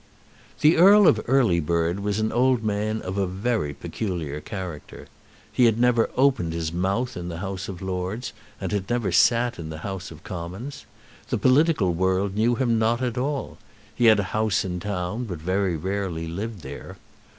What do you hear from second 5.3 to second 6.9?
He had never opened his